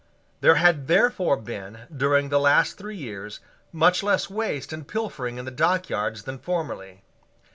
There 0.39 0.55
had 0.55 0.87
therefore 0.87 1.37
been, 1.37 1.81
during 1.95 2.29
the 2.29 2.39
last 2.39 2.75
three 2.75 2.97
years, 2.97 3.39
much 3.71 4.01
less 4.01 4.31
waste 4.31 4.73
and 4.73 4.87
pilfering 4.87 5.37
in 5.37 5.45
the 5.45 5.51
dockyards 5.51 6.23
than 6.23 6.39
formerly. 6.39 7.03